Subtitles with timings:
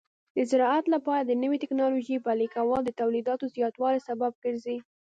[0.35, 4.77] د زراعت لپاره د نوې ټکنالوژۍ پلي کول د تولیداتو زیاتوالي سبب ګرځي.